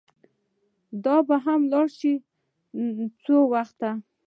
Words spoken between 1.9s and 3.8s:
شي، خو څه وخت.